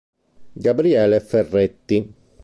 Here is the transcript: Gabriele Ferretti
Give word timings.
Gabriele 0.55 1.19
Ferretti 1.19 2.01